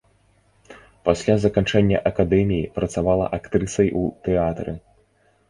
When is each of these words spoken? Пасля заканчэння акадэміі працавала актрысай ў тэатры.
Пасля 1.09 1.35
заканчэння 1.43 1.97
акадэміі 2.11 2.71
працавала 2.79 3.29
актрысай 3.39 3.87
ў 4.01 4.19
тэатры. 4.27 4.77